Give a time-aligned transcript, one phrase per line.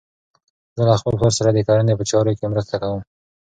[0.77, 3.01] زه له خپل پلار سره د کرنې په چارو کې مرسته کوم.